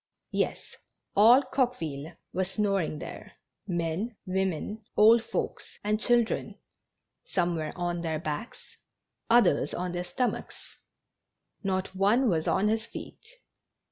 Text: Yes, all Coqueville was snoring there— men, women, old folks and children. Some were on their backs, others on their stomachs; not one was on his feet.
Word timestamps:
Yes, 0.31 0.77
all 1.15 1.43
Coqueville 1.43 2.15
was 2.33 2.49
snoring 2.49 2.97
there— 2.97 3.33
men, 3.67 4.15
women, 4.25 4.83
old 4.97 5.21
folks 5.23 5.77
and 5.83 5.99
children. 5.99 6.55
Some 7.23 7.55
were 7.55 7.71
on 7.75 8.01
their 8.01 8.17
backs, 8.17 8.77
others 9.29 9.75
on 9.75 9.91
their 9.91 10.03
stomachs; 10.03 10.79
not 11.61 11.93
one 11.95 12.27
was 12.29 12.47
on 12.47 12.67
his 12.67 12.87
feet. 12.87 13.23